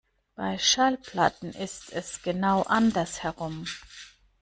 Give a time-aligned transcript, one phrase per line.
[0.33, 3.67] Bei Schallplatten ist es genau andersherum.